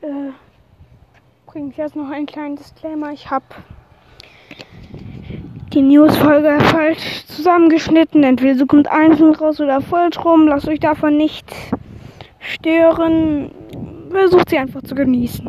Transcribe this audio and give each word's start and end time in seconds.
Äh, 0.00 0.30
übrigens 1.46 1.76
jetzt 1.76 1.96
noch 1.96 2.08
einen 2.08 2.26
kleinen 2.26 2.54
Disclaimer. 2.54 3.12
Ich 3.12 3.30
habe 3.30 3.44
die 5.72 5.82
News-Folge 5.82 6.58
falsch 6.60 7.26
zusammengeschnitten. 7.26 8.22
Entweder 8.22 8.54
so 8.54 8.66
kommt 8.66 8.88
einzeln 8.88 9.34
raus 9.34 9.60
oder 9.60 9.80
voll 9.80 10.10
drum. 10.10 10.46
Lasst 10.46 10.68
euch 10.68 10.78
davon 10.78 11.16
nicht 11.16 11.52
stören. 12.38 13.50
Versucht 14.10 14.50
sie 14.50 14.58
einfach 14.58 14.82
zu 14.82 14.94
genießen. 14.94 15.46